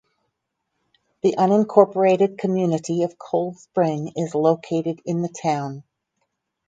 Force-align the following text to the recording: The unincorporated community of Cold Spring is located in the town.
The 1.21 1.35
unincorporated 1.37 2.39
community 2.39 3.03
of 3.03 3.19
Cold 3.19 3.59
Spring 3.59 4.11
is 4.15 4.33
located 4.33 4.99
in 5.05 5.21
the 5.21 5.29
town. 5.29 5.83